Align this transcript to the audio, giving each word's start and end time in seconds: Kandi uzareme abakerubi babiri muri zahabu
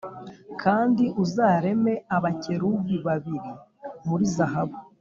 Kandi 0.61 1.03
uzareme 1.23 1.93
abakerubi 2.15 2.95
babiri 3.05 3.51
muri 4.07 4.25
zahabu 4.35 4.77